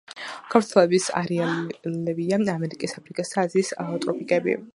[0.53, 3.71] გავრცელების არეალებია ამერიკის, აფრიკის და აზიის
[4.07, 4.63] ტროპიკები.